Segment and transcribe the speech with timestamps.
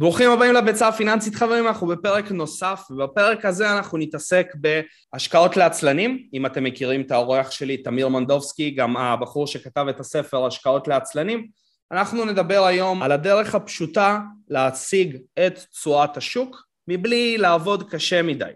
[0.00, 6.46] ברוכים הבאים לביצה הפיננסית חברים, אנחנו בפרק נוסף, ובפרק הזה אנחנו נתעסק בהשקעות לעצלנים, אם
[6.46, 11.46] אתם מכירים את האורח שלי, תמיר מנדובסקי, גם הבחור שכתב את הספר השקעות לעצלנים,
[11.92, 15.16] אנחנו נדבר היום על הדרך הפשוטה להשיג
[15.46, 18.50] את תשואת השוק מבלי לעבוד קשה מדי.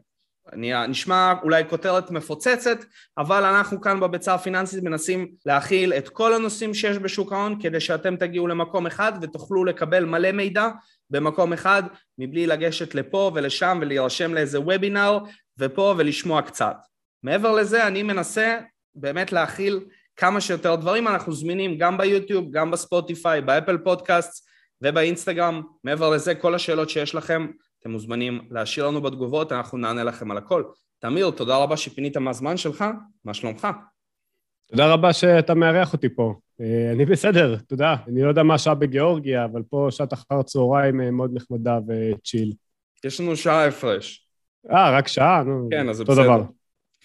[0.89, 2.85] נשמע אולי כותרת מפוצצת,
[3.19, 8.17] אבל אנחנו כאן בביצה הפיננסית מנסים להכיל את כל הנושאים שיש בשוק ההון כדי שאתם
[8.17, 10.69] תגיעו למקום אחד ותוכלו לקבל מלא מידע
[11.11, 11.83] במקום אחד
[12.19, 15.19] מבלי לגשת לפה ולשם ולהירשם לאיזה וובינר
[15.59, 16.77] ופה ולשמוע קצת.
[17.23, 18.59] מעבר לזה אני מנסה
[18.95, 19.81] באמת להכיל
[20.17, 24.47] כמה שיותר דברים, אנחנו זמינים גם ביוטיוב, גם בספוטיפיי, באפל פודקאסט
[24.83, 25.63] ובאינסטגרם.
[25.85, 27.47] מעבר לזה כל השאלות שיש לכם
[27.85, 30.63] אתם מוזמנים להשאיר לנו בתגובות, אנחנו נענה לכם על הכל.
[30.99, 32.85] תמיר, תודה רבה שפינית מהזמן שלך,
[33.25, 33.69] מה שלומך?
[34.67, 36.35] תודה רבה שאתה מארח אותי פה.
[36.61, 37.97] אה, אני בסדר, תודה.
[38.09, 42.53] אני לא יודע מה השעה בגיאורגיה, אבל פה שעת אחר צהריים אה, מאוד נחמדה וצ'יל.
[43.05, 44.29] יש לנו שעה הפרש.
[44.71, 45.43] אה, רק שעה?
[45.43, 46.23] נו, כן, אז זה בסדר.
[46.23, 46.43] דבר.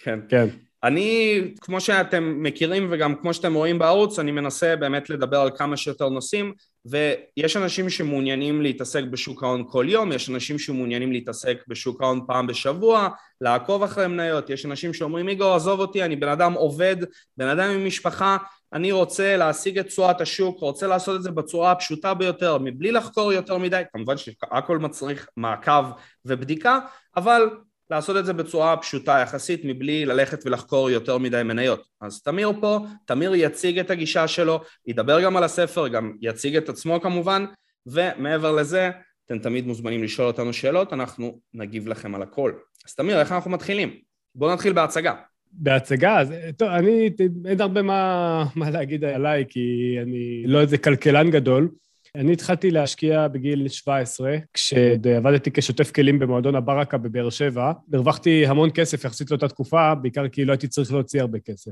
[0.04, 0.20] כן.
[0.30, 0.48] כן.
[0.84, 5.78] אני, כמו שאתם מכירים וגם כמו שאתם רואים בערוץ, אני מנסה באמת לדבר על כמה
[5.78, 6.54] שיותר נושאים,
[6.86, 12.48] ויש אנשים שמעוניינים להתעסק בשוק ההון כל יום, יש אנשים שמעוניינים להתעסק בשוק ההון פעם
[12.48, 13.10] בשבוע,
[13.42, 16.96] לעקוב אחרי מניות, יש אנשים שאומרים איגור עזוב אותי, אני בן אדם עובד,
[17.38, 18.38] בן אדם עם משפחה,
[18.74, 23.34] אני רוצה להשיג את תשואת השוק, רוצה לעשות את זה בצורה הפשוטה ביותר, מבלי לחקור
[23.34, 25.84] יותר מדי, כמובן שהכל מצריך מעקב
[26.26, 26.80] ובדיקה,
[27.18, 27.50] אבל
[27.90, 31.88] לעשות את זה בצורה פשוטה יחסית מבלי ללכת ולחקור יותר מדי מניות.
[32.02, 36.70] אז תמיר פה, תמיר יציג את הגישה שלו, ידבר גם על הספר, גם יציג את
[36.70, 37.46] עצמו כמובן,
[37.86, 38.90] ומעבר לזה
[39.26, 42.54] אתם תמיד מוזמנים לשאול אותנו שאלות, אנחנו נגיב לכם על הכל.
[42.86, 43.98] אז תמיר, איך אנחנו מתחילים?
[44.36, 45.14] בואו נתחיל בהצגה.
[45.52, 47.10] בהצגה, אז טוב, אני,
[47.46, 51.70] אין הרבה מה, מה להגיד עליי, כי אני לא איזה כלכלן גדול.
[52.16, 57.72] אני התחלתי להשקיע בגיל 17, כשעבדתי כשותף כלים במועדון הברקה בבאר שבע.
[57.94, 61.72] הרווחתי המון כסף יחסית לאותה תקופה, בעיקר כי לא הייתי צריך להוציא הרבה כסף.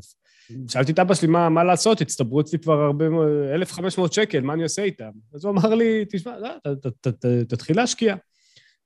[0.68, 3.06] שאלתי את אבא שלי מה, מה לעשות, הצטברו אצלי כבר הרבה,
[3.54, 5.10] 1,500 שקל, מה אני עושה איתם?
[5.34, 6.50] אז הוא אמר לי, תשמע, לא,
[7.48, 8.16] תתחיל להשקיע.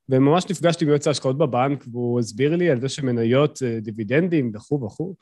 [0.09, 4.83] וממש נפגשתי עם יועץ ההשקעות בבנק, והוא הסביר לי על זה שמניות, אה, דיבידנדים וכו'
[4.85, 5.15] וכו'.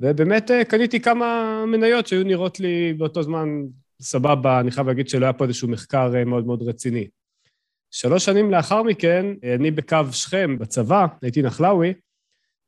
[0.00, 3.48] ובאמת אה, קניתי כמה מניות שהיו נראות לי באותו זמן
[4.02, 7.08] סבבה, אני חייב להגיד שלא היה פה איזשהו מחקר אה, מאוד מאוד רציני.
[7.90, 11.92] שלוש שנים לאחר מכן, אני בקו שכם בצבא, הייתי נחלאווי,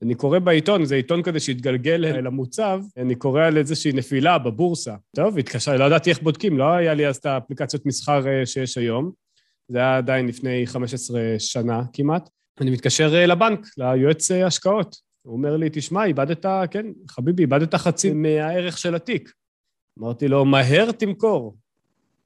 [0.02, 4.94] אני קורא בעיתון, זה עיתון כזה שהתגלגל אל המוצב, אני קורא על איזושהי נפילה בבורסה.
[5.16, 8.78] טוב, התקשר, לא ידעתי איך בודקים, לא היה לי אז את האפליקציות מסחר אה, שיש
[8.78, 9.10] היום.
[9.68, 12.28] זה היה עדיין לפני 15 שנה כמעט.
[12.60, 14.96] אני מתקשר אה, לבנק, ליועץ השקעות.
[15.22, 19.32] הוא אומר לי, תשמע, איבדת, כן, חביבי, איבדת חצי מהערך של התיק.
[19.98, 21.56] אמרתי לו, מהר תמכור.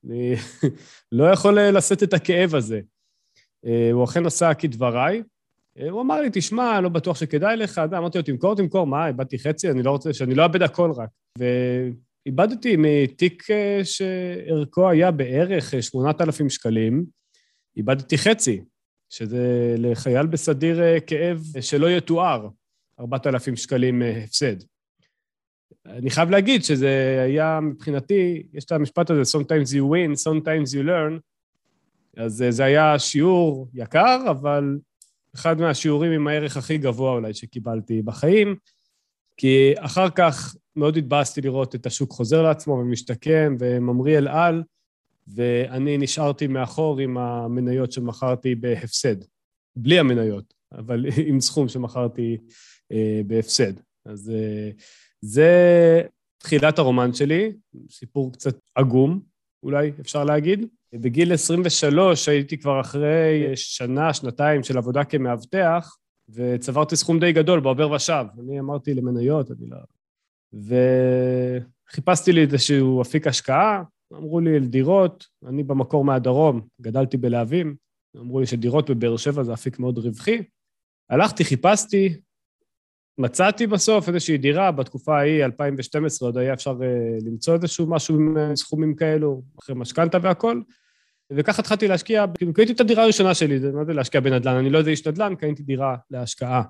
[0.04, 0.34] אני
[1.12, 2.80] לא יכול אה, לשאת את הכאב הזה.
[3.66, 5.22] אה, הוא אכן עשה כדבריי.
[5.78, 7.78] אה, הוא אמר לי, תשמע, לא בטוח שכדאי לך.
[7.78, 9.70] אמרתי לו, תמכור, תמכור, מה, איבדתי חצי?
[9.70, 11.08] אני לא רוצה, שאני לא אאבד הכל רק.
[11.38, 13.42] ואיבדתי מתיק
[13.84, 17.04] שערכו היה בערך 8,000 שקלים,
[17.76, 18.60] איבדתי חצי,
[19.10, 22.48] שזה לחייל בסדיר כאב שלא יתואר,
[23.00, 24.56] 4,000 שקלים הפסד.
[25.86, 30.86] אני חייב להגיד שזה היה מבחינתי, יש את המשפט הזה, Sometimes you win, sometimes you
[30.86, 31.20] learn,
[32.16, 34.78] אז זה היה שיעור יקר, אבל
[35.34, 38.56] אחד מהשיעורים עם הערך הכי גבוה אולי שקיבלתי בחיים,
[39.36, 44.62] כי אחר כך מאוד התבאסתי לראות את השוק חוזר לעצמו ומשתקם וממריא אל על,
[45.34, 49.16] ואני נשארתי מאחור עם המניות שמכרתי בהפסד.
[49.76, 52.36] בלי המניות, אבל עם סכום שמכרתי
[52.92, 53.72] אה, בהפסד.
[54.06, 54.70] אז אה,
[55.20, 56.02] זה
[56.38, 57.52] תחילת הרומן שלי,
[57.90, 59.20] סיפור קצת עגום,
[59.62, 60.66] אולי אפשר להגיד.
[60.92, 65.96] בגיל 23 הייתי כבר אחרי שנה, שנתיים של עבודה כמאבטח,
[66.28, 68.24] וצברתי סכום די גדול בעובר ושב.
[68.38, 69.76] אני אמרתי למניות, אני לא...
[70.52, 77.76] וחיפשתי לי איזשהו אפיק השקעה, אמרו לי לדירות, אני במקור מהדרום, גדלתי בלהבים,
[78.16, 80.42] אמרו לי שדירות בבאר שבע זה אפיק מאוד רווחי.
[81.10, 82.20] הלכתי, חיפשתי,
[83.18, 88.36] מצאתי בסוף איזושהי דירה, בתקופה ההיא, 2012, עוד היה אפשר uh, למצוא איזשהו משהו עם
[88.36, 90.60] uh, סכומים כאלו, אחרי משכנתה והכל,
[91.32, 94.70] וככה התחלתי להשקיע, כאילו קניתי את הדירה הראשונה שלי, זה מה זה להשקיע בנדל"ן, אני
[94.70, 96.62] לא איזה איש נדל"ן, קניתי דירה להשקעה.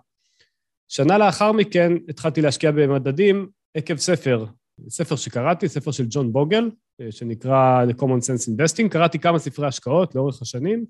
[0.88, 4.44] שנה לאחר מכן התחלתי להשקיע במדדים עקב ספר,
[4.88, 6.70] ספר שקראתי, ספר של ג'ון בוגל,
[7.00, 10.84] אה, שנקרא The Common Sense Investing, קראתי כמה ספרי השקעות לאורך השנים,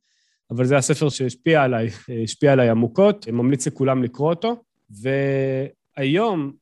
[0.51, 1.89] אבל זה הספר שהשפיע עליי,
[2.25, 4.63] השפיע עליי עמוקות, ממליץ לכולם לקרוא אותו.
[4.91, 6.53] והיום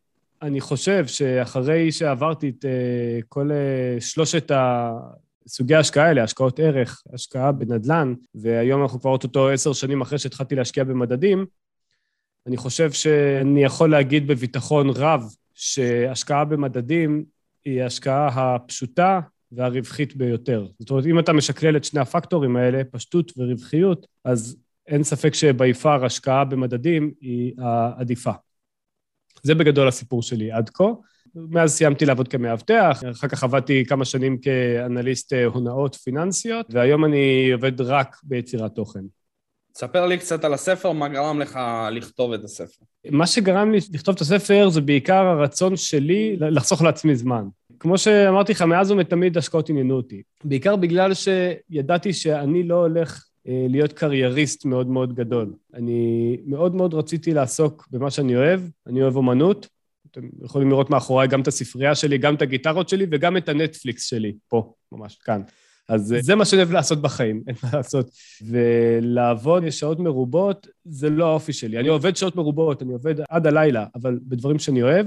[0.43, 4.51] אני חושב שאחרי שעברתי את uh, כל uh, שלושת
[5.49, 10.55] סוגי ההשקעה האלה, השקעות ערך, השקעה בנדל"ן, והיום אנחנו כבר אוטוטו עשר שנים אחרי שהתחלתי
[10.55, 11.47] להשקיע במדדים,
[12.47, 15.25] אני חושב שאני יכול להגיד בביטחון רב
[15.55, 17.25] שהשקעה במדדים
[17.65, 19.21] היא ההשקעה הפשוטה
[19.53, 20.67] והרווחית ביותר.
[20.79, 24.57] זאת אומרת, אם אתה משקלל את שני הפקטורים האלה, פשטות ורווחיות, אז
[24.89, 28.31] אין ספק שביפר השקעה במדדים היא העדיפה.
[29.43, 30.85] זה בגדול הסיפור שלי עד כה.
[31.35, 37.81] מאז סיימתי לעבוד כמאבטח, אחר כך עבדתי כמה שנים כאנליסט הונאות פיננסיות, והיום אני עובד
[37.81, 39.01] רק ביצירת תוכן.
[39.75, 41.59] ספר לי קצת על הספר, מה גרם לך
[41.93, 42.85] לכתוב את הספר?
[43.11, 47.45] מה שגרם לי לכתוב את הספר זה בעיקר הרצון שלי לחסוך לעצמי זמן.
[47.81, 50.23] כמו שאמרתי לך, מאז ומתמיד השקעות עניינו אותי.
[50.45, 55.53] בעיקר בגלל שידעתי שאני לא הולך אה, להיות קרייריסט מאוד מאוד גדול.
[55.75, 59.69] אני מאוד מאוד רציתי לעסוק במה שאני אוהב, אני אוהב אומנות.
[60.11, 64.07] אתם יכולים לראות מאחוריי גם את הספרייה שלי, גם את הגיטרות שלי וגם את הנטפליקס
[64.07, 65.43] שלי, פה, ממש כאן.
[65.89, 68.11] אז זה מה שאני אוהב לעשות בחיים, אין מה לעשות.
[68.47, 71.79] ולעבוד שעות מרובות, זה לא האופי שלי.
[71.79, 75.07] אני עובד שעות מרובות, אני עובד עד הלילה, אבל בדברים שאני אוהב.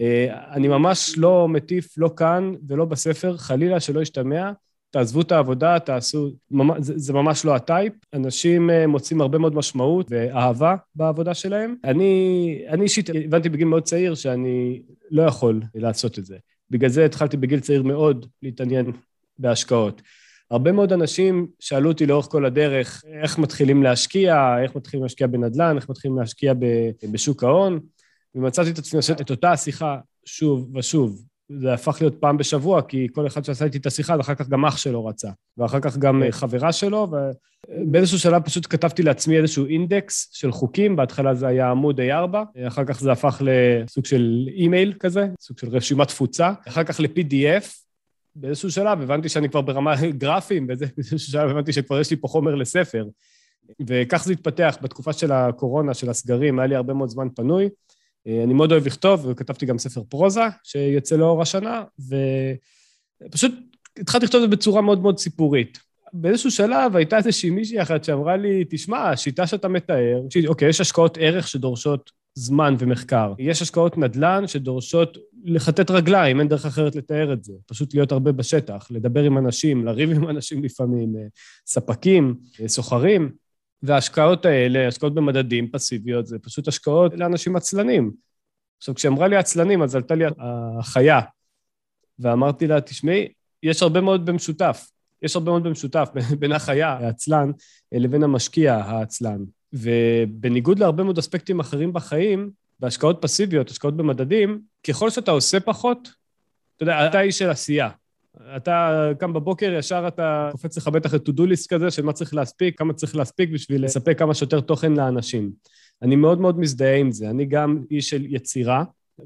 [0.00, 4.52] אה, אני ממש לא מטיף, לא כאן ולא בספר, חלילה שלא ישתמע.
[4.90, 6.30] תעזבו את העבודה, תעשו...
[6.78, 7.92] זה, ממש לא הטייפ.
[8.14, 11.74] אנשים אה, מוצאים הרבה מאוד משמעות ואהבה בעבודה שלהם.
[11.84, 16.36] אני, אני אישית הבנתי בגיל מאוד צעיר שאני לא יכול לעשות את זה.
[16.70, 18.92] בגלל זה התחלתי בגיל צעיר מאוד להתעניין
[19.38, 20.02] בהשקעות.
[20.50, 25.76] הרבה מאוד אנשים שאלו אותי לאורך כל הדרך איך מתחילים להשקיע, איך מתחילים להשקיע בנדל"ן,
[25.76, 26.54] איך מתחילים להשקיע
[27.12, 27.80] בשוק ההון,
[28.34, 31.24] ומצאתי את עצמי עושה את אותה השיחה שוב ושוב.
[31.48, 34.64] זה הפך להיות פעם בשבוע, כי כל אחד שעשה איתי את השיחה, ואחר כך גם
[34.64, 35.28] אח שלו רצה,
[35.58, 37.08] ואחר כך גם חברה שלו,
[37.70, 42.36] ובאיזשהו שלב פשוט כתבתי לעצמי איזשהו אינדקס של חוקים, בהתחלה זה היה עמוד A4,
[42.66, 47.64] אחר כך זה הפך לסוג של אימייל כזה, סוג של רשימת תפוצה, אחר כך ל-PDF,
[48.36, 52.54] באיזשהו שלב הבנתי שאני כבר ברמה גרפיים, באיזשהו שלב הבנתי שכבר יש לי פה חומר
[52.54, 53.06] לספר.
[53.86, 57.68] וכך זה התפתח בתקופה של הקורונה, של הסגרים, היה לי הרבה מאוד זמן פנוי.
[58.28, 61.84] אה, אני מאוד אוהב לכתוב, וכתבתי גם ספר פרוזה, שיצא לאור השנה,
[63.24, 63.54] ופשוט
[63.98, 65.78] התחלתי לכתוב את זה בצורה מאוד מאוד סיפורית.
[66.12, 71.18] באיזשהו שלב הייתה איזושהי מישהי אחת שאמרה לי, תשמע, השיטה שאתה מתאר, אוקיי, יש השקעות
[71.20, 73.32] ערך שדורשות זמן ומחקר.
[73.38, 77.52] יש השקעות נדל"ן שדורשות לכתת רגליים, אין דרך אחרת לתאר את זה.
[77.66, 81.22] פשוט להיות הרבה בשטח, לדבר עם אנשים, לריב עם אנשים לפעמים, אה,
[81.66, 83.30] ספקים, אה, סוחרים.
[83.82, 88.12] וההשקעות האלה, השקעות במדדים פסיביות, זה פשוט השקעות לאנשים עצלנים.
[88.78, 90.24] עכשיו, כשאמרה לי עצלנים, אז עלתה לי
[90.78, 91.20] החיה,
[92.18, 93.28] ואמרתי לה, תשמעי,
[93.62, 94.90] יש הרבה מאוד במשותף.
[95.22, 96.08] יש הרבה מאוד במשותף
[96.38, 97.50] בין החיה, העצלן,
[97.92, 99.44] לבין המשקיע, העצלן.
[99.72, 106.08] ובניגוד להרבה מאוד אספקטים אחרים בחיים, בהשקעות פסיביות, השקעות במדדים, ככל שאתה עושה פחות,
[106.76, 107.88] אתה יודע, אתה איש של עשייה.
[108.56, 112.34] אתה קם בבוקר, ישר אתה קופץ לך בטח את to-do list כזה של מה צריך
[112.34, 115.50] להספיק, כמה צריך להספיק בשביל לספק כמה שיותר תוכן לאנשים.
[116.02, 117.30] אני מאוד מאוד מזדהה עם זה.
[117.30, 118.84] אני גם איש של יצירה,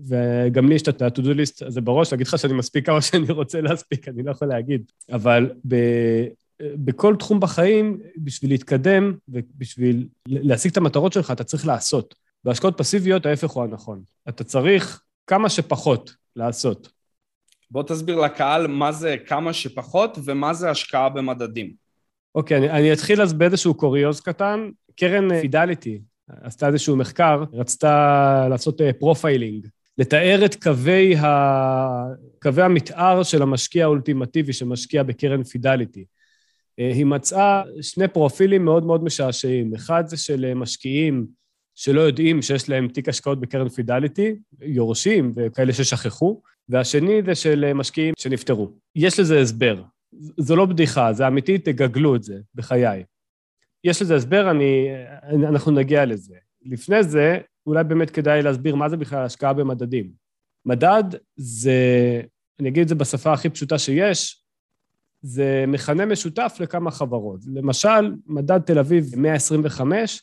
[0.09, 3.61] וגם לי יש את ה-to-do list הזה בראש, להגיד לך שאני מספיק כמה שאני רוצה
[3.61, 4.83] להספיק, אני לא יכול להגיד.
[5.13, 5.77] אבל ב...
[6.63, 12.15] בכל תחום בחיים, בשביל להתקדם ובשביל להשיג את המטרות שלך, אתה צריך לעשות.
[12.45, 14.03] בהשקעות פסיביות ההפך הוא הנכון.
[14.29, 17.02] אתה צריך כמה שפחות לעשות.
[17.73, 21.73] בוא תסביר לקהל מה זה כמה שפחות ומה זה השקעה במדדים.
[22.35, 24.71] אוקיי, אני, אני אתחיל אז באיזשהו קוריוז קטן.
[24.97, 31.27] קרן פידליטי עשתה איזשהו מחקר, רצתה לעשות profiling, אה, לתאר את קווי, ה...
[32.43, 36.05] קווי המתאר של המשקיע האולטימטיבי שמשקיע בקרן פידליטי.
[36.79, 39.75] אה, היא מצאה שני פרופילים מאוד מאוד משעשעים.
[39.75, 41.27] אחד זה של אה, משקיעים
[41.75, 47.75] שלא יודעים שיש להם תיק השקעות בקרן פידליטי, יורשים וכאלה ששכחו, והשני זה של אה,
[47.75, 48.71] משקיעים שנפטרו.
[48.97, 49.83] יש לזה הסבר.
[50.39, 53.05] זו לא בדיחה, זה אמיתי, תגגלו את זה בחיי.
[53.85, 54.89] יש לזה הסבר, אני,
[55.49, 56.35] אנחנו נגיע לזה.
[56.63, 60.13] לפני זה, אולי באמת כדאי להסביר מה זה בכלל השקעה במדדים.
[60.67, 61.05] מדד
[61.37, 61.73] זה,
[62.61, 64.45] אני אגיד את זה בשפה הכי פשוטה שיש,
[65.23, 67.41] זה מכנה משותף לכמה חברות.
[67.55, 70.23] למשל, מדד תל אביב 125,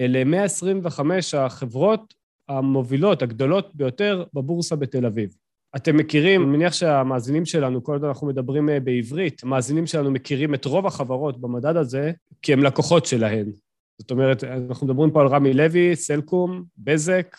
[0.00, 2.14] אלה 125 החברות
[2.48, 5.36] המובילות, הגדולות ביותר בבורסה בתל אביב.
[5.78, 10.54] אתם מכירים, אני מניח שהמאזינים שלנו, כל עוד אנחנו מדברים אה, בעברית, המאזינים שלנו מכירים
[10.54, 13.52] את רוב החברות במדד הזה, כי הם לקוחות שלהן.
[13.98, 17.36] זאת אומרת, אנחנו מדברים פה על רמי לוי, סלקום, בזק,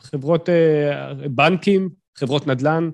[0.00, 1.88] חברות אה, בנקים,
[2.18, 2.90] חברות נדל"ן,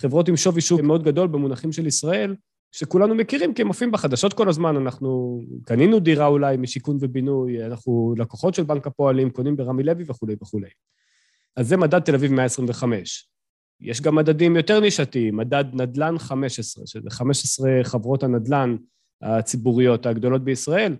[0.00, 2.34] חברות עם שווי שוק מאוד גדול במונחים של ישראל,
[2.72, 8.14] שכולנו מכירים כי הם מופיעים בחדשות כל הזמן, אנחנו קנינו דירה אולי משיכון ובינוי, אנחנו
[8.16, 10.68] לקוחות של בנק הפועלים, קונים ברמי לוי וכולי וכולי.
[11.56, 13.32] אז זה מדד תל אביב 125.
[13.82, 18.76] יש גם מדדים יותר נישתיים, מדד נדל"ן 15, שזה 15 חברות הנדל"ן
[19.22, 20.96] הציבוריות הגדולות בישראל.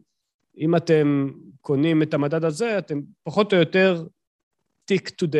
[0.58, 4.04] אם אתם קונים את המדד הזה, אתם פחות או יותר
[4.84, 5.36] stick to the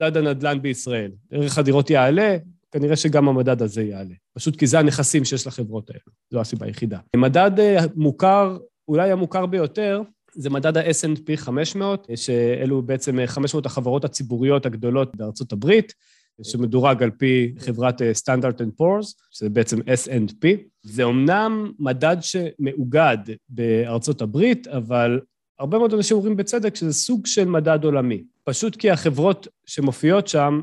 [0.00, 1.10] מדד הנדל"ן בישראל.
[1.30, 2.36] ערך הדירות יעלה,
[2.70, 4.14] כנראה שגם המדד הזה יעלה.
[4.34, 6.98] פשוט כי זה הנכסים שיש לחברות האלו, זו הסיבה היחידה.
[7.16, 8.58] מדד אה, מוכר,
[8.88, 10.02] אולי המוכר ביותר,
[10.34, 15.92] זה מדד ה-S&P 500, שאלו בעצם 500 החברות הציבוריות הגדולות בארצות הברית,
[16.42, 20.46] שמדורג על פי חברת Standard and Poor's, שזה בעצם S&P.
[20.82, 23.18] זה אומנם מדד שמאוגד
[23.48, 25.20] בארצות הברית, אבל
[25.58, 28.24] הרבה מאוד אנשים אומרים בצדק שזה סוג של מדד עולמי.
[28.44, 30.60] פשוט כי החברות שמופיעות שם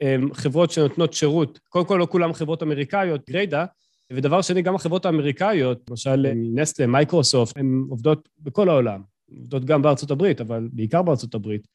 [0.00, 1.60] הן חברות שנותנות שירות.
[1.68, 3.64] קודם כל, לא כולן חברות אמריקאיות, גרידא,
[4.12, 9.02] ודבר שני, גם החברות האמריקאיות, למשל נסטלה, מייקרוסופט, הן עובדות בכל העולם.
[9.38, 11.66] עובדות גם בארצות הברית, אבל בעיקר בארצות הברית,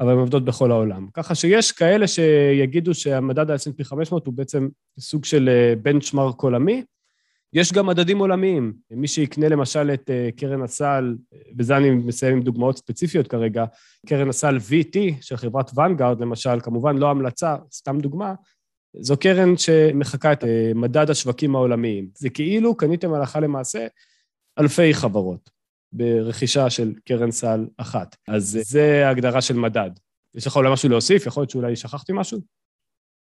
[0.00, 1.06] אבל הן עובדות בכל העולם.
[1.14, 6.82] ככה שיש כאלה שיגידו שהמדד ה-S&P 500 הוא בעצם סוג של בנצ'מרק עולמי,
[7.52, 8.72] יש גם מדדים עולמיים.
[8.90, 11.16] מי שיקנה למשל את אה, קרן הסל,
[11.52, 13.64] בזה אני מסיים עם דוגמאות ספציפיות כרגע,
[14.06, 18.34] קרן הסל VT של חברת ונגארד למשל, כמובן לא המלצה, סתם דוגמה,
[19.00, 22.08] זו קרן שמחקה את אה, מדד השווקים העולמיים.
[22.14, 23.86] זה כאילו קניתם הלכה למעשה
[24.58, 25.55] אלפי חברות
[25.92, 28.16] ברכישה של קרן סל אחת.
[28.28, 29.90] אז זה ההגדרה של מדד.
[30.34, 31.26] יש לך אולי משהו להוסיף?
[31.26, 32.40] יכול להיות שאולי שכחתי משהו?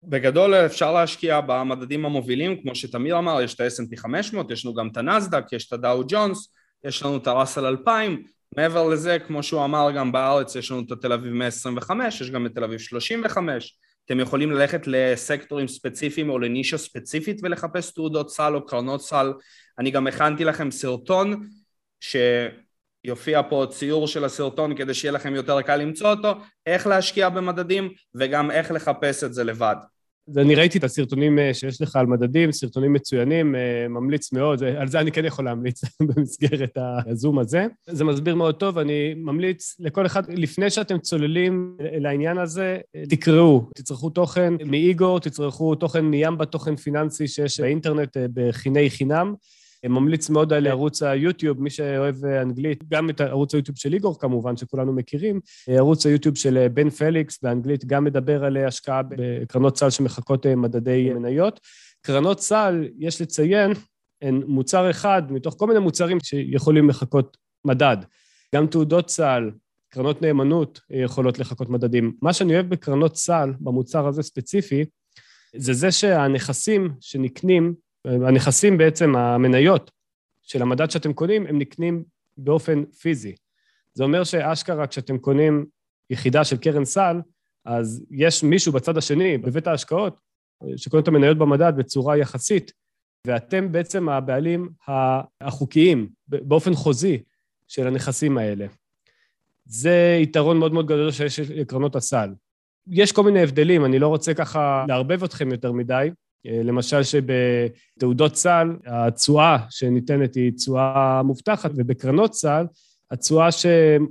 [0.04, 4.88] בגדול אפשר להשקיע במדדים המובילים, כמו שתמיר אמר, יש את ה-S&P 500, יש לנו גם
[4.88, 6.54] את הנסדק, יש את הדאו ג'ונס,
[6.84, 8.24] יש לנו את הראסל 2000,
[8.58, 12.46] מעבר לזה, כמו שהוא אמר, גם בארץ יש לנו את התל אביב 125, יש גם
[12.46, 18.56] את תל אביב 35, אתם יכולים ללכת לסקטורים ספציפיים או לנישה ספציפית ולחפש תעודות סל
[18.56, 19.34] או קרנות סל.
[19.80, 21.48] אני גם הכנתי לכם סרטון
[22.04, 26.34] שיופיע פה ציור של הסרטון כדי שיהיה לכם יותר קל למצוא אותו,
[26.66, 29.76] איך להשקיע במדדים וגם איך לחפש את זה לבד.
[30.38, 34.88] אני ראיתי את הסרטונים אה, שיש לך על מדדים, סרטונים מצוינים, אה, ממליץ מאוד, על
[34.88, 35.82] זה אני כן יכול להמליץ
[36.16, 37.66] במסגרת הזום הזה.
[37.88, 42.78] זה מסביר מאוד טוב, אני ממליץ לכל אחד, לפני שאתם צוללים לעניין הזה,
[43.10, 49.34] תקראו, תצרכו תוכן מאיגור, תצרכו תוכן מים בתוכן פיננסי שיש באינטרנט אה, בחיני חינם.
[49.90, 54.58] ממליץ מאוד על ערוץ היוטיוב, מי שאוהב אנגלית, גם את ערוץ היוטיוב של איגור כמובן,
[54.58, 55.40] שכולנו מכירים.
[55.68, 61.60] ערוץ היוטיוב של בן פליקס באנגלית גם מדבר על השקעה בקרנות סל שמחקות מדדי מניות.
[62.02, 63.72] קרנות סל, יש לציין,
[64.22, 67.98] הן מוצר אחד מתוך כל מיני מוצרים שיכולים לחקות מדד.
[68.56, 69.52] גם תעודות סל,
[69.90, 72.14] קרנות נאמנות יכולות לחקות מדדים.
[72.22, 74.86] מה שאני אוהב בקרנות סל, במוצר הזה ספציפי,
[75.56, 77.74] זה זה שהנכסים שנקנים
[78.06, 79.92] הנכסים בעצם, המניות
[80.42, 82.04] של המדד שאתם קונים, הם נקנים
[82.38, 83.36] באופן פיזי.
[83.94, 85.66] זה אומר שאשכרה כשאתם קונים
[86.10, 87.22] יחידה של קרן סל,
[87.66, 90.18] אז יש מישהו בצד השני, בבית ההשקעות,
[90.76, 92.72] שקונה את המניות במדד בצורה יחסית,
[93.28, 94.70] ואתם בעצם הבעלים
[95.42, 97.24] החוקיים, באופן חוזי,
[97.68, 98.66] של הנכסים האלה.
[99.66, 102.30] זה יתרון מאוד מאוד גדול שיש לקרנות הסל.
[102.88, 106.10] יש כל מיני הבדלים, אני לא רוצה ככה לערבב אתכם יותר מדי,
[106.46, 112.66] למשל שבתעודות סל התשואה שניתנת היא תשואה מובטחת, ובקרנות סל
[113.12, 113.66] התשואה ש...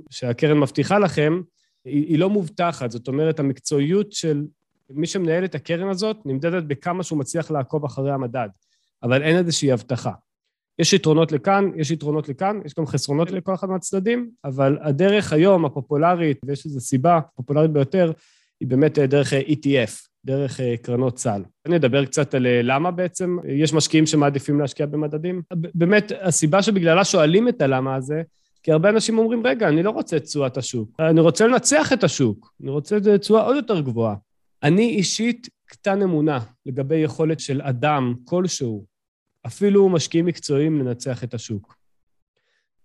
[0.09, 1.41] שהקרן מבטיחה לכם
[1.85, 4.45] היא, היא לא מובטחת, זאת אומרת המקצועיות של
[4.89, 8.49] מי שמנהל את הקרן הזאת נמדדת בכמה שהוא מצליח לעקוב אחרי המדד,
[9.03, 10.11] אבל אין איזושהי הבטחה.
[10.79, 15.65] יש יתרונות לכאן, יש יתרונות לכאן, יש גם חסרונות לכל אחד מהצדדים, אבל הדרך היום
[15.65, 18.11] הפופולרית, ויש לזה סיבה, הפופולרית ביותר,
[18.59, 21.43] היא באמת דרך ETF, דרך אה, קרנות סל.
[21.65, 25.41] אני אדבר קצת על אה, למה בעצם יש משקיעים שמעדיפים להשקיע במדדים.
[25.75, 28.21] באמת, הסיבה שבגללה שואלים את הלמה הזה,
[28.63, 32.03] כי הרבה אנשים אומרים, רגע, אני לא רוצה את תשואת השוק, אני רוצה לנצח את
[32.03, 34.15] השוק, אני רוצה את תשואה עוד יותר גבוהה.
[34.63, 38.85] אני אישית קטן אמונה לגבי יכולת של אדם כלשהו,
[39.45, 41.75] אפילו משקיעים מקצועיים, לנצח את השוק.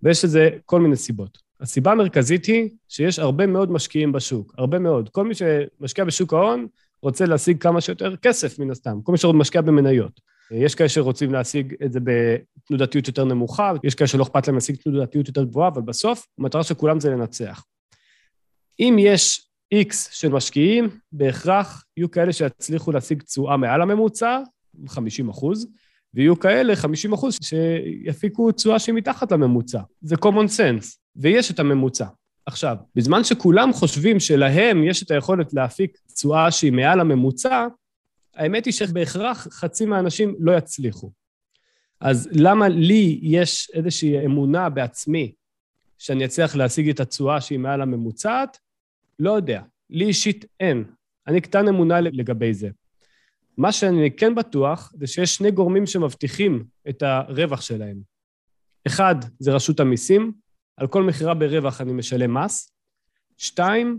[0.02, 1.38] ויש לזה כל מיני סיבות.
[1.60, 5.08] הסיבה המרכזית היא שיש הרבה מאוד משקיעים בשוק, הרבה מאוד.
[5.08, 6.66] כל מי שמשקיע בשוק ההון
[7.02, 8.98] רוצה להשיג כמה שיותר כסף, מן הסתם.
[9.02, 10.20] כל מי שעוד משקיע במניות.
[10.50, 14.76] יש כאלה שרוצים להשיג את זה בתנודתיות יותר נמוכה, יש כאלה שלא אכפת להם להשיג
[14.76, 17.64] תנודתיות יותר גבוהה, אבל בסוף המטרה של כולם זה לנצח.
[18.80, 24.40] אם יש איקס של משקיעים, בהכרח יהיו כאלה שיצליחו להשיג תשואה מעל הממוצע,
[24.88, 25.68] 50 אחוז,
[26.14, 29.80] ויהיו כאלה, 50 אחוז, שיפיקו תשואה שהיא מתחת לממוצע.
[30.00, 30.86] זה common sense,
[31.16, 32.06] ויש את הממוצע.
[32.48, 37.66] עכשיו, בזמן שכולם חושבים שלהם יש את היכולת להפיק תשואה שהיא מעל הממוצע,
[38.34, 41.10] האמת היא שבהכרח חצי מהאנשים לא יצליחו.
[42.00, 45.32] אז למה לי יש איזושהי אמונה בעצמי
[45.98, 48.58] שאני אצליח להשיג את התשואה שהיא מעל הממוצעת?
[49.18, 49.62] לא יודע.
[49.90, 50.84] לי אישית אין.
[51.26, 52.68] אני קטן אמונה לגבי זה.
[53.56, 58.00] מה שאני כן בטוח זה שיש שני גורמים שמבטיחים את הרווח שלהם.
[58.86, 60.32] אחד, זה רשות המיסים,
[60.78, 62.72] על כל מכירה ברווח אני משלם מס.
[63.36, 63.98] שתיים,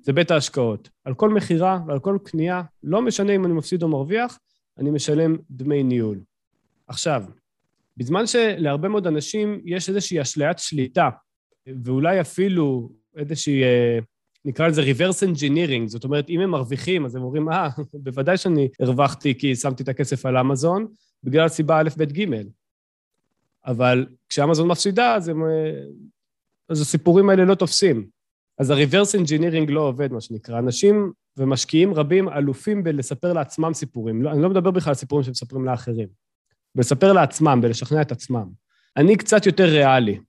[0.00, 0.88] זה בית ההשקעות.
[1.04, 4.38] על כל מכירה ועל כל קנייה, לא משנה אם אני מפסיד או מרוויח,
[4.78, 6.20] אני משלם דמי ניהול.
[6.86, 7.24] עכשיו,
[7.96, 11.08] בזמן שלהרבה מאוד אנשים יש איזושהי אשליית שליטה,
[11.84, 13.98] ואולי אפילו איזושהי, אה,
[14.44, 17.68] נקרא לזה reverse engineering, זאת אומרת, אם הם מרוויחים, אז הם אומרים, אה,
[18.04, 20.86] בוודאי שאני הרווחתי כי שמתי את הכסף על אמזון,
[21.24, 22.24] בגלל סיבה א', ב', ג'.
[23.66, 25.82] אבל כשאמזון מפסידה, אז, הם, אה,
[26.68, 28.06] אז הסיפורים האלה לא תופסים.
[28.58, 30.58] אז ה-reverse engineering לא עובד, מה שנקרא.
[30.58, 34.22] אנשים ומשקיעים רבים אלופים בלספר לעצמם סיפורים.
[34.22, 36.08] לא, אני לא מדבר בכלל על סיפורים שמספרים לאחרים.
[36.74, 38.48] בלספר לעצמם, בלשכנע את עצמם.
[38.96, 40.20] אני קצת יותר ריאלי.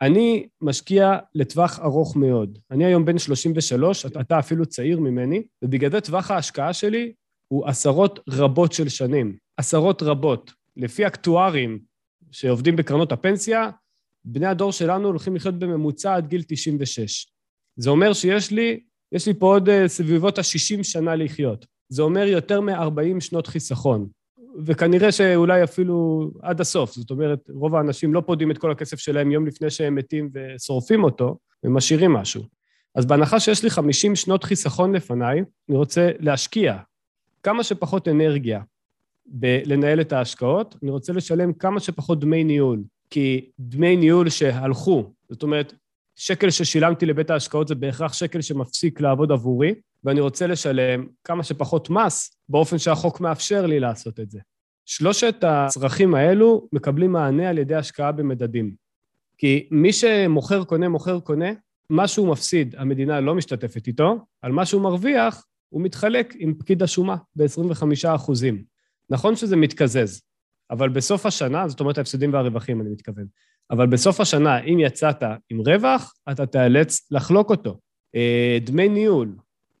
[0.00, 2.58] אני משקיע לטווח ארוך מאוד.
[2.70, 7.12] אני היום בן 33, אתה אפילו צעיר ממני, ובגלל זה טווח ההשקעה שלי
[7.48, 9.36] הוא עשרות רבות של שנים.
[9.56, 10.52] עשרות רבות.
[10.76, 11.78] לפי אקטוארים
[12.30, 13.70] שעובדים בקרנות הפנסיה,
[14.24, 17.26] בני הדור שלנו הולכים לחיות בממוצע עד גיל 96.
[17.76, 18.80] זה אומר שיש לי,
[19.12, 21.66] יש לי פה עוד uh, סביבות ה-60 שנה לחיות.
[21.88, 24.08] זה אומר יותר מ-40 שנות חיסכון.
[24.66, 26.94] וכנראה שאולי אפילו עד הסוף.
[26.94, 31.04] זאת אומרת, רוב האנשים לא פודים את כל הכסף שלהם יום לפני שהם מתים ושורפים
[31.04, 32.42] אותו, ומשאירים משהו.
[32.94, 36.76] אז בהנחה שיש לי 50 שנות חיסכון לפניי, אני רוצה להשקיע
[37.42, 38.60] כמה שפחות אנרגיה
[39.30, 42.82] בלנהל את ההשקעות, אני רוצה לשלם כמה שפחות דמי ניהול.
[43.10, 45.74] כי דמי ניהול שהלכו, זאת אומרת,
[46.16, 51.90] שקל ששילמתי לבית ההשקעות זה בהכרח שקל שמפסיק לעבוד עבורי, ואני רוצה לשלם כמה שפחות
[51.90, 54.40] מס באופן שהחוק מאפשר לי לעשות את זה.
[54.86, 58.74] שלושת הצרכים האלו מקבלים מענה על ידי השקעה במדדים.
[59.38, 61.50] כי מי שמוכר, קונה, מוכר, קונה,
[61.90, 66.82] מה שהוא מפסיד, המדינה לא משתתפת איתו, על מה שהוא מרוויח, הוא מתחלק עם פקיד
[66.82, 68.64] השומה ב-25 אחוזים.
[69.10, 70.22] נכון שזה מתקזז,
[70.70, 73.26] אבל בסוף השנה, זאת אומרת ההפסדים והרווחים, אני מתכוון,
[73.70, 77.78] אבל בסוף השנה, אם יצאת עם רווח, אתה תיאלץ לחלוק אותו.
[78.14, 79.36] אה, דמי ניהול,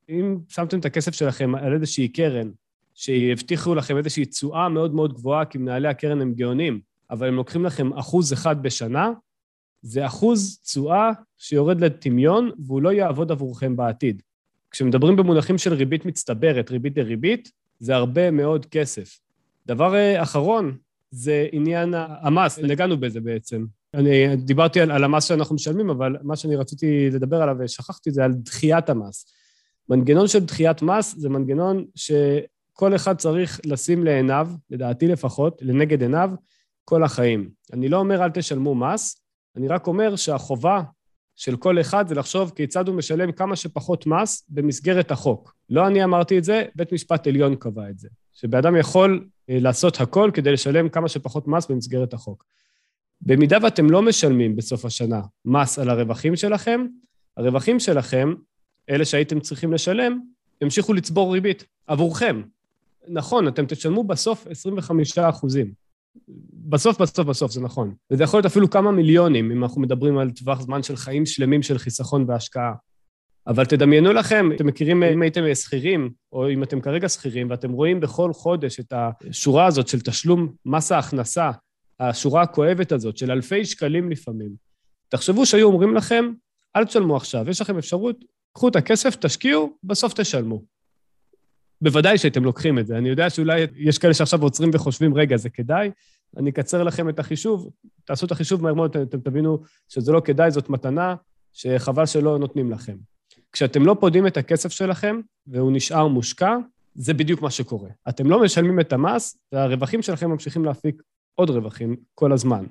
[0.08, 2.50] אם שמתם את הכסף שלכם על איזושהי קרן,
[2.94, 7.64] שיבטיחו לכם איזושהי תשואה מאוד מאוד גבוהה, כי מנהלי הקרן הם גאונים, אבל הם לוקחים
[7.64, 9.10] לכם אחוז אחד בשנה,
[9.82, 14.22] זה אחוז תשואה שיורד לטמיון והוא לא יעבוד עבורכם בעתיד.
[14.70, 19.18] כשמדברים במונחים של ריבית מצטברת, ריבית דריבית, זה הרבה מאוד כסף.
[19.70, 20.76] דבר אה, אחרון,
[21.10, 23.66] זה עניין המס, נגענו בזה בעצם.
[23.94, 28.24] אני דיברתי על, על המס שאנחנו משלמים, אבל מה שאני רציתי לדבר עליו ושכחתי זה
[28.24, 29.26] על דחיית המס.
[29.88, 36.30] מנגנון של דחיית מס זה מנגנון שכל אחד צריך לשים לעיניו, לדעתי לפחות, לנגד עיניו,
[36.84, 37.50] כל החיים.
[37.72, 39.22] אני לא אומר אל תשלמו מס,
[39.56, 40.82] אני רק אומר שהחובה
[41.36, 45.54] של כל אחד זה לחשוב כיצד הוא משלם כמה שפחות מס במסגרת החוק.
[45.70, 48.08] לא אני אמרתי את זה, בית משפט עליון קבע את זה.
[48.40, 52.44] שבן אדם יכול אה, לעשות הכל כדי לשלם כמה שפחות מס במסגרת החוק.
[53.22, 56.86] במידה ואתם לא משלמים בסוף השנה מס על הרווחים שלכם,
[57.36, 58.34] הרווחים שלכם,
[58.90, 60.20] אלה שהייתם צריכים לשלם,
[60.62, 62.42] ימשיכו לצבור ריבית עבורכם.
[63.08, 65.72] נכון, אתם תשלמו בסוף 25 אחוזים.
[66.52, 67.94] בסוף, בסוף, בסוף, זה נכון.
[68.10, 71.62] וזה יכול להיות אפילו כמה מיליונים, אם אנחנו מדברים על טווח זמן של חיים שלמים
[71.62, 72.72] של חיסכון והשקעה.
[73.46, 78.00] אבל תדמיינו לכם, אתם מכירים, אם הייתם שכירים, או אם אתם כרגע שכירים, ואתם רואים
[78.00, 81.50] בכל חודש את השורה הזאת של תשלום מס ההכנסה,
[82.00, 84.50] השורה הכואבת הזאת של אלפי שקלים לפעמים.
[85.08, 86.32] תחשבו שהיו אומרים לכם,
[86.76, 90.62] אל תשלמו עכשיו, יש לכם אפשרות, קחו את הכסף, תשקיעו, בסוף תשלמו.
[91.82, 92.98] בוודאי שהייתם לוקחים את זה.
[92.98, 95.90] אני יודע שאולי יש כאלה שעכשיו עוצרים וחושבים, רגע, זה כדאי?
[96.36, 97.70] אני אקצר לכם את החישוב,
[98.04, 101.14] תעשו את החישוב מהר מאוד, אתם תבינו שזה לא כדאי, זאת מתנה
[101.52, 102.96] שחבל שלא נותנים לכם.
[103.52, 106.56] כשאתם לא פודים את הכסף שלכם והוא נשאר מושקע,
[106.94, 107.88] זה בדיוק מה שקורה.
[108.08, 111.02] אתם לא משלמים את המס, והרווחים שלכם ממשיכים להפיק
[111.34, 112.64] עוד רווחים כל הזמן.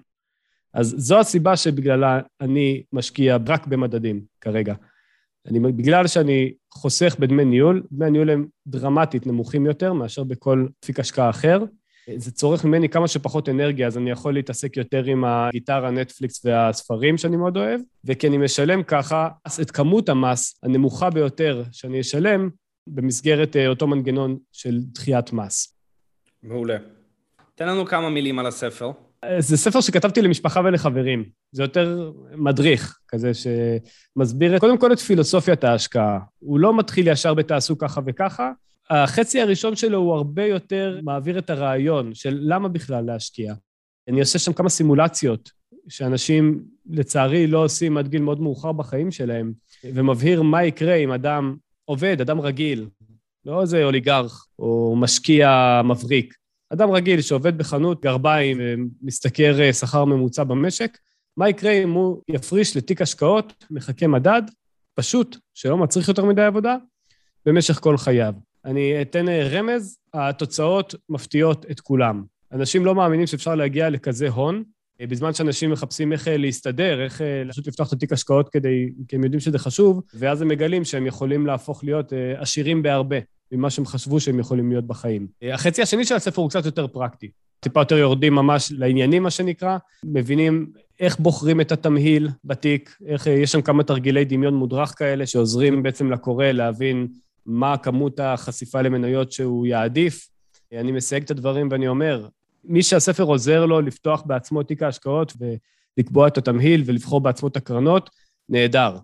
[0.74, 4.74] אז זו הסיבה שבגללה אני משקיע רק במדדים כרגע.
[5.46, 11.00] אני, בגלל שאני חוסך בדמי ניהול, דמי הניהול הם דרמטית נמוכים יותר מאשר בכל אפיק
[11.00, 11.60] השקעה אחר.
[12.18, 17.18] זה צורך ממני כמה שפחות אנרגיה, אז אני יכול להתעסק יותר עם הגיטרה, נטפליקס והספרים
[17.18, 19.30] שאני מאוד אוהב, וכי אני משלם ככה
[19.62, 22.50] את כמות המס הנמוכה ביותר שאני אשלם
[22.88, 25.76] במסגרת אה, אותו מנגנון של דחיית מס.
[26.44, 26.78] מעולה.
[27.56, 28.92] תן לנו כמה מילים על הספר.
[29.24, 31.24] אה, זה ספר שכתבתי למשפחה ולחברים.
[31.52, 36.20] זה יותר מדריך, כזה שמסביר קודם כל את פילוסופיית ההשקעה.
[36.40, 38.52] הוא לא מתחיל ישר בתעשו ככה וככה,
[38.90, 43.54] החצי הראשון שלו הוא הרבה יותר מעביר את הרעיון של למה בכלל להשקיע.
[44.08, 45.52] אני עושה שם כמה סימולציות
[45.90, 51.56] שאנשים לצערי לא עושים עד גיל מאוד מאוחר בחיים שלהם, ומבהיר מה יקרה אם אדם
[51.86, 52.88] עובד, אדם רגיל,
[53.46, 56.34] לא איזה אוליגרך או משקיע מבריק.
[56.74, 60.98] אדם רגיל שעובד בחנות גרביים ומשתכר אה, שכר ממוצע במשק,
[61.38, 64.42] מה יקרה אם הוא יפריש לתיק השקעות, מחכה מדד,
[64.96, 66.78] פשוט, שלא מצריך יותר מדי עבודה,
[67.46, 68.34] במשך כל חייו.
[68.66, 72.24] אני אתן אה, רמז, התוצאות מפתיעות את כולם.
[72.52, 74.64] אנשים לא מאמינים שאפשר להגיע לכזה הון,
[75.02, 79.24] אה, בזמן שאנשים מחפשים איך להסתדר, איך פשוט לפתוח את התיק השקעות כדי, כי הם
[79.24, 83.18] יודעים שזה חשוב, ואז הם מגלים שהם יכולים להפוך להיות עשירים בהרבה.
[83.52, 85.28] ממה שהם חשבו שהם יכולים להיות בחיים.
[85.42, 87.32] החצי השני של הספר הוא קצת יותר פרקטי.
[87.60, 93.52] טיפה יותר יורדים ממש לעניינים, מה שנקרא, מבינים איך בוחרים את התמהיל בתיק, איך יש
[93.52, 97.08] שם כמה תרגילי דמיון מודרך כאלה שעוזרים בעצם לקורא להבין
[97.46, 100.30] מה כמות החשיפה למניות שהוא יעדיף.
[100.74, 102.28] אני מסייג את הדברים ואני אומר,
[102.64, 105.34] מי שהספר עוזר לו לפתוח בעצמו תיק ההשקעות
[105.98, 108.10] ולקבוע את התמהיל ולבחור בעצמו את הקרנות,
[108.50, 108.98] נהדר.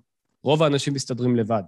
[0.43, 1.63] רוב האנשים מסתדרים לבד.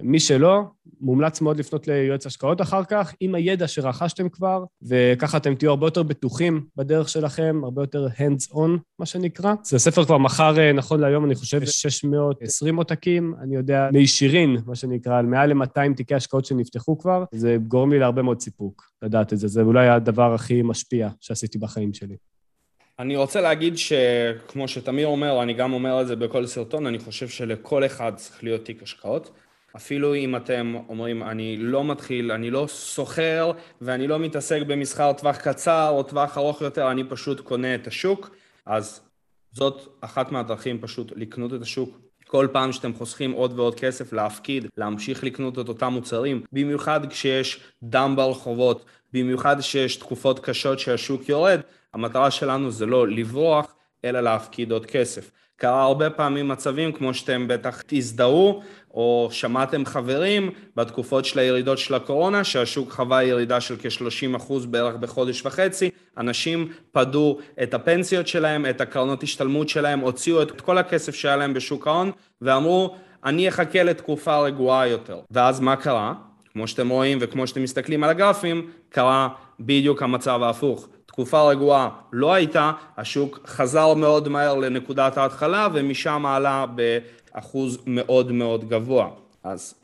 [0.00, 0.62] מי שלא,
[1.00, 5.86] מומלץ מאוד לפנות ליועץ השקעות אחר כך, עם הידע שרכשתם כבר, וככה אתם תהיו הרבה
[5.86, 9.54] יותר בטוחים בדרך שלכם, הרבה יותר hands on, מה שנקרא.
[9.62, 14.74] זה הספר כבר מכר, אה, נכון להיום, אני חושב, 620 עותקים, אני יודע, מישירין, מה
[14.74, 19.32] שנקרא, על מעל ל-200 תיקי השקעות שנפתחו כבר, זה גורם לי להרבה מאוד סיפוק לדעת
[19.32, 19.48] את זה.
[19.48, 22.16] זה אולי הדבר הכי משפיע שעשיתי בחיים שלי.
[22.98, 27.28] אני רוצה להגיד שכמו שתמיר אומר, אני גם אומר את זה בכל סרטון, אני חושב
[27.28, 29.30] שלכל אחד צריך להיות תיק השקעות.
[29.76, 35.36] אפילו אם אתם אומרים, אני לא מתחיל, אני לא סוחר ואני לא מתעסק במסחר טווח
[35.36, 38.30] קצר או טווח ארוך יותר, אני פשוט קונה את השוק,
[38.66, 39.00] אז
[39.52, 41.98] זאת אחת מהדרכים פשוט לקנות את השוק.
[42.26, 47.60] כל פעם שאתם חוסכים עוד ועוד כסף להפקיד, להמשיך לקנות את אותם מוצרים, במיוחד כשיש
[47.82, 51.60] דם ברחובות, במיוחד כשיש תקופות קשות שהשוק יורד,
[51.94, 55.30] המטרה שלנו זה לא לברוח, אלא להפקיד עוד כסף.
[55.56, 58.62] קרה הרבה פעמים מצבים, כמו שאתם בטח תזדהו,
[58.94, 65.46] או שמעתם חברים בתקופות של הירידות של הקורונה, שהשוק חווה ירידה של כ-30% בערך בחודש
[65.46, 71.36] וחצי, אנשים פדו את הפנסיות שלהם, את הקרנות השתלמות שלהם, הוציאו את כל הכסף שהיה
[71.36, 72.10] להם בשוק ההון,
[72.42, 75.20] ואמרו, אני אחכה לתקופה רגועה יותר.
[75.30, 76.14] ואז מה קרה?
[76.52, 79.28] כמו שאתם רואים וכמו שאתם מסתכלים על הגרפים, קרה
[79.60, 80.88] בדיוק המצב ההפוך.
[81.12, 88.68] תקופה רגועה לא הייתה, השוק חזר מאוד מהר לנקודת ההתחלה ומשם עלה באחוז מאוד מאוד
[88.68, 89.08] גבוה.
[89.44, 89.74] אז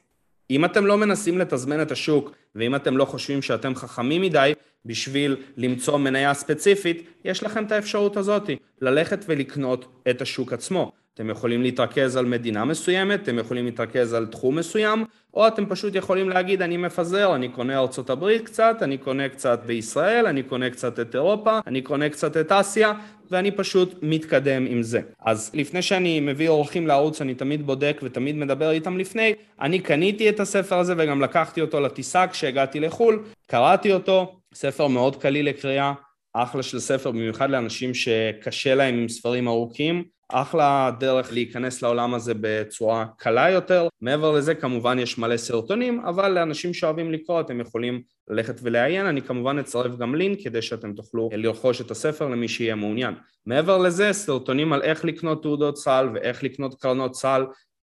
[0.51, 4.53] אם אתם לא מנסים לתזמן את השוק ואם אתם לא חושבים שאתם חכמים מדי
[4.85, 10.93] בשביל למצוא מניה ספציפית, יש לכם את האפשרות הזאת, ללכת ולקנות את השוק עצמו.
[11.19, 15.05] אתם יכולים להתרכז על מדינה מסוימת, אתם יכולים להתרכז על תחום מסוים,
[15.35, 19.61] או אתם פשוט יכולים להגיד אני מפזר, אני קונה ארצות הברית קצת, אני קונה קצת
[19.67, 22.93] בישראל, אני קונה קצת את אירופה, אני קונה קצת את אסיה,
[23.31, 25.01] ואני פשוט מתקדם עם זה.
[25.25, 30.29] אז לפני שאני מביא אורחים לערוץ, אני תמיד בודק ותמיד מדבר איתם לפני, אני קניתי
[30.29, 35.93] את הספר הזה וגם לקחתי אותו לטיסה כשהגעתי לחו"ל, קראתי אותו, ספר מאוד קליל לקריאה,
[36.33, 40.18] אחלה של ספר, במיוחד לאנשים שקשה להם עם ספרים ארוכים.
[40.29, 43.89] אחלה דרך להיכנס לעולם הזה בצורה קלה יותר.
[44.01, 49.07] מעבר לזה כמובן יש מלא סרטונים, אבל לאנשים שאוהבים לקרוא אתם יכולים ללכת ולעיין.
[49.07, 53.15] אני כמובן אצרף גם לינק כדי שאתם תוכלו לרכוש את הספר למי שיהיה מעוניין.
[53.47, 57.47] מעבר לזה, סרטונים על איך לקנות תעודות סל ואיך לקנות קרנות סל,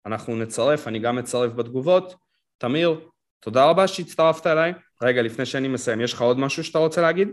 [0.06, 2.14] אנחנו נצרף, אני גם אצרף בתגובות.
[2.58, 3.00] תמיר,
[3.40, 4.72] תודה רבה שהצטרפת אליי.
[5.02, 7.28] רגע, לפני שאני מסיים, יש לך עוד משהו שאתה רוצה להגיד?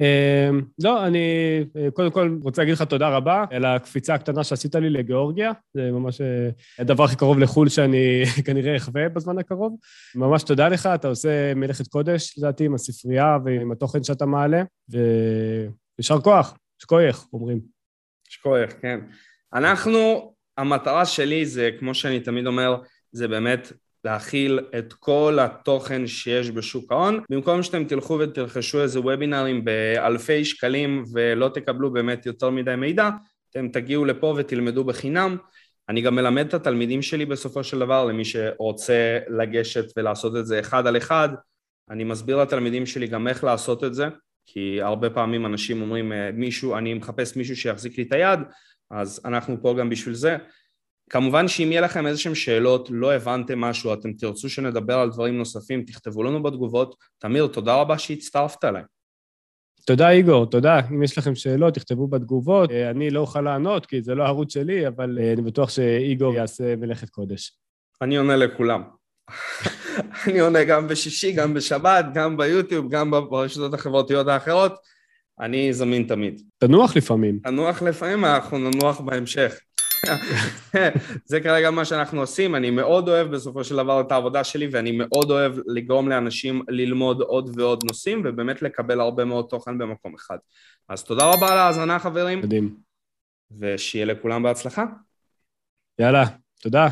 [0.00, 1.28] אמ, לא, אני
[1.76, 5.52] אה, קודם כל רוצה להגיד לך תודה רבה על הקפיצה הקטנה שעשית לי לגיאורגיה.
[5.74, 9.76] זה ממש אה, הדבר הכי קרוב לחו"ל שאני כנראה אחווה בזמן הקרוב.
[10.14, 16.20] ממש תודה לך, אתה עושה מלאכת קודש, לדעתי, עם הספרייה ועם התוכן שאתה מעלה, ויישר
[16.20, 17.60] כוח, שכוייך, אומרים.
[18.28, 19.00] שכוייך, כן.
[19.54, 22.76] אנחנו, המטרה שלי זה, כמו שאני תמיד אומר,
[23.12, 23.72] זה באמת
[24.04, 31.04] להכיל את כל התוכן שיש בשוק ההון, במקום שאתם תלכו ותרכשו איזה וובינארים באלפי שקלים
[31.12, 33.10] ולא תקבלו באמת יותר מדי מידע,
[33.50, 35.36] אתם תגיעו לפה ותלמדו בחינם.
[35.88, 40.60] אני גם מלמד את התלמידים שלי בסופו של דבר, למי שרוצה לגשת ולעשות את זה
[40.60, 41.28] אחד על אחד.
[41.90, 44.06] אני מסביר לתלמידים שלי גם איך לעשות את זה,
[44.46, 48.40] כי הרבה פעמים אנשים אומרים, מישהו, אני מחפש מישהו שיחזיק לי את היד,
[48.90, 50.36] אז אנחנו פה גם בשביל זה.
[51.14, 55.84] כמובן שאם יהיה לכם איזשהם שאלות, לא הבנתם משהו, אתם תרצו שנדבר על דברים נוספים,
[55.84, 56.96] תכתבו לנו בתגובות.
[57.18, 58.82] תמיר, תודה רבה שהצטרפת אליי.
[59.86, 60.80] תודה איגור, תודה.
[60.90, 62.70] אם יש לכם שאלות, תכתבו בתגובות.
[62.70, 66.34] אה, אני לא אוכל לענות כי זה לא הערוץ שלי, אבל אה, אני בטוח שאיגור
[66.34, 67.52] יעשה מלאכת קודש.
[68.02, 68.82] אני עונה לכולם.
[70.26, 74.72] אני עונה גם בשישי, גם בשבת, גם ביוטיוב, גם ברשתות החברתיות האחרות.
[75.40, 76.42] אני זמין תמיד.
[76.58, 77.38] תנוח לפעמים.
[77.38, 79.60] תנוח לפעמים, אנחנו ננוח בהמשך.
[81.30, 84.92] זה כרגע מה שאנחנו עושים, אני מאוד אוהב בסופו של דבר את העבודה שלי ואני
[84.92, 90.38] מאוד אוהב לגרום לאנשים ללמוד עוד ועוד נושאים ובאמת לקבל הרבה מאוד תוכן במקום אחד.
[90.88, 92.38] אז תודה רבה על ההאזנה חברים.
[92.38, 92.76] מדהים.
[93.58, 94.84] ושיהיה לכולם בהצלחה.
[95.98, 96.24] יאללה,
[96.60, 96.88] תודה.